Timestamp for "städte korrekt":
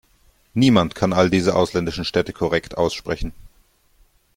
2.05-2.75